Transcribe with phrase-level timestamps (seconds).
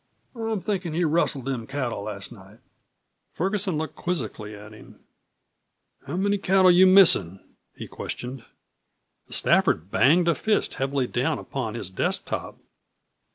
[0.35, 2.57] I'm thinkin' he rustled them cattle last night."
[3.33, 4.99] Ferguson looked quizzically at him.
[6.07, 7.39] "How many cattle you missin'?"
[7.75, 8.43] he questioned.
[9.29, 12.57] Stafford banged a fist heavily down upon his desk top.